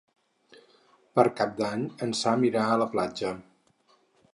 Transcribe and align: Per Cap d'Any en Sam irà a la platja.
Per 1.19 1.27
Cap 1.41 1.53
d'Any 1.61 1.85
en 2.07 2.17
Sam 2.23 2.49
irà 2.51 2.67
a 2.75 2.83
la 2.85 2.93
platja. 2.97 3.39